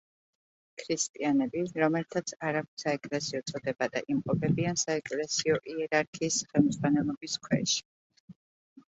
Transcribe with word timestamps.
ქრისტიანები, 0.83 1.61
რომელთაც 1.81 2.31
არ 2.47 2.57
აქვთ 2.61 2.83
საეკლესიო 2.83 3.41
წოდება 3.51 3.87
და 3.95 4.01
იმყოფებიან 4.13 4.79
საეკლესიო 4.85 5.59
იერარქიის 5.75 6.39
ხელმძღვანელობის 6.53 7.37
ქვეშ. 7.45 7.75